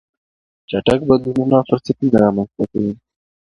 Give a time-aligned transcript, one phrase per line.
[0.69, 2.93] چټک بدلونونه فرصتونه رامنځته کوي.